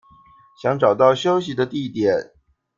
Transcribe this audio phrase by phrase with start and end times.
[0.55, 2.31] 想找到休息的地點